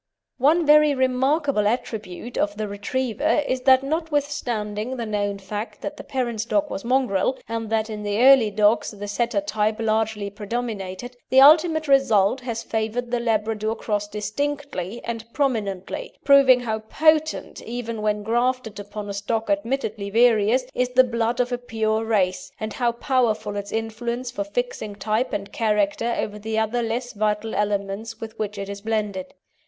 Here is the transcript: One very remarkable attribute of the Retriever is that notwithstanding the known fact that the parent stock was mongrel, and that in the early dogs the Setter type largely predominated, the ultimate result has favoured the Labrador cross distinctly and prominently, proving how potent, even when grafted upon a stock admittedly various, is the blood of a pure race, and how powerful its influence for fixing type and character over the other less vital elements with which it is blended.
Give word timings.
One 0.39 0.65
very 0.65 0.95
remarkable 0.95 1.67
attribute 1.67 2.35
of 2.35 2.57
the 2.57 2.67
Retriever 2.67 3.43
is 3.47 3.61
that 3.69 3.83
notwithstanding 3.83 4.97
the 4.97 5.05
known 5.05 5.37
fact 5.37 5.81
that 5.81 5.95
the 5.97 6.03
parent 6.03 6.41
stock 6.41 6.71
was 6.71 6.83
mongrel, 6.83 7.37
and 7.47 7.69
that 7.69 7.87
in 7.87 8.01
the 8.01 8.19
early 8.23 8.49
dogs 8.49 8.89
the 8.89 9.07
Setter 9.07 9.41
type 9.41 9.79
largely 9.79 10.31
predominated, 10.31 11.17
the 11.29 11.41
ultimate 11.41 11.87
result 11.87 12.41
has 12.41 12.63
favoured 12.63 13.11
the 13.11 13.19
Labrador 13.19 13.75
cross 13.75 14.07
distinctly 14.07 15.01
and 15.03 15.31
prominently, 15.33 16.15
proving 16.25 16.61
how 16.61 16.79
potent, 16.79 17.61
even 17.61 18.01
when 18.01 18.23
grafted 18.23 18.79
upon 18.79 19.07
a 19.07 19.13
stock 19.13 19.51
admittedly 19.51 20.09
various, 20.09 20.65
is 20.73 20.89
the 20.89 21.03
blood 21.03 21.39
of 21.39 21.51
a 21.51 21.59
pure 21.59 22.03
race, 22.05 22.51
and 22.59 22.73
how 22.73 22.91
powerful 22.91 23.55
its 23.55 23.71
influence 23.71 24.31
for 24.31 24.43
fixing 24.43 24.95
type 24.95 25.31
and 25.31 25.53
character 25.53 26.11
over 26.17 26.39
the 26.39 26.57
other 26.57 26.81
less 26.81 27.13
vital 27.13 27.53
elements 27.53 28.19
with 28.19 28.39
which 28.39 28.57
it 28.57 28.67
is 28.67 28.81
blended. 28.81 29.35